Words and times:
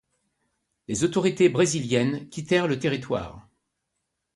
Les 0.87 1.03
autorités 1.03 1.47
brésiliennes 1.47 2.27
quittèrent 2.29 2.65
le 2.67 2.79
territoire. 2.79 3.47